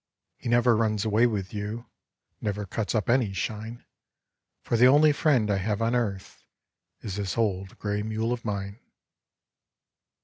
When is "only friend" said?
4.87-5.51